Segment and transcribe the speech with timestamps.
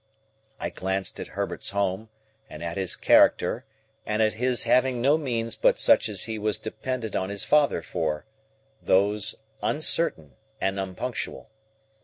[0.59, 2.09] I glanced at Herbert's home,
[2.49, 3.65] and at his character,
[4.03, 7.83] and at his having no means but such as he was dependent on his father
[7.83, 8.25] for;
[8.81, 11.51] those, uncertain and unpunctual.